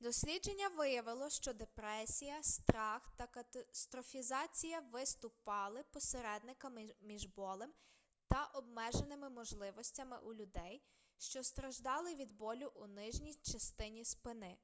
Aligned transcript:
дослідження 0.00 0.68
виявило 0.68 1.30
що 1.30 1.52
депресія 1.52 2.42
страх 2.42 3.10
та 3.16 3.26
катастрофізація 3.26 4.80
виступали 4.80 5.82
посередниками 5.92 6.94
між 7.00 7.26
болем 7.26 7.72
та 8.28 8.44
обмеженими 8.44 9.30
можливостями 9.30 10.18
у 10.18 10.34
людей 10.34 10.82
що 11.18 11.42
страждали 11.42 12.14
від 12.14 12.32
болю 12.32 12.72
у 12.74 12.86
нижній 12.86 13.34
частині 13.34 14.04
спини 14.04 14.56